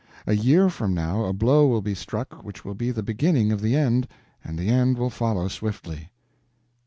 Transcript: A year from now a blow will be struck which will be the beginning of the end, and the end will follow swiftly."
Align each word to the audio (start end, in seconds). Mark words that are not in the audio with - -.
A 0.25 0.33
year 0.33 0.67
from 0.71 0.95
now 0.95 1.25
a 1.25 1.31
blow 1.31 1.67
will 1.67 1.83
be 1.83 1.93
struck 1.93 2.43
which 2.43 2.65
will 2.65 2.73
be 2.73 2.89
the 2.89 3.03
beginning 3.03 3.51
of 3.51 3.61
the 3.61 3.75
end, 3.75 4.07
and 4.43 4.57
the 4.57 4.67
end 4.69 4.97
will 4.97 5.11
follow 5.11 5.47
swiftly." 5.47 6.09